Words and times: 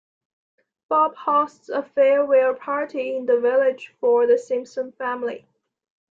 Bob 0.89 1.15
hosts 1.15 1.69
a 1.69 1.83
farewell 1.83 2.55
party 2.55 3.15
in 3.17 3.27
the 3.27 3.39
village 3.39 3.93
for 3.99 4.25
the 4.25 4.35
Simpson 4.35 4.91
family. 4.93 5.45